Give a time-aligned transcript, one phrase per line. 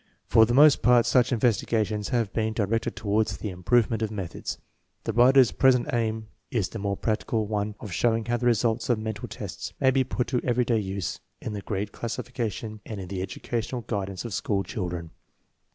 [0.25, 4.57] For the most part such investigations have been di rected toward the improvements of methods.
[5.03, 6.11] The writer's present i
[6.49, 9.91] is the more practical one of show ing how the results of mental tests may
[9.91, 14.33] be put to everyday use hi the grade classification and in the educational guidance of
[14.33, 15.11] school children.